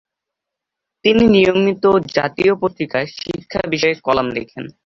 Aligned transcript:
তিনি 1.05 1.23
নিয়মিত 1.27 1.83
জাতীয় 2.15 2.53
পত্রিকায় 2.61 3.07
শিক্ষা 3.17 3.61
বিষয়ে 3.67 3.95
কলাম 4.03 4.27
লেখেন। 4.29 4.65